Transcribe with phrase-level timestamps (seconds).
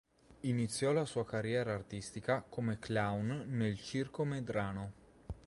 [0.39, 4.93] Iniziò la sua carriera artistica come clown nel Circo Medrano.